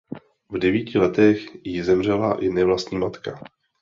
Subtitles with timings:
[0.49, 3.39] V devíti letech jí zemřela i nevlastní matka.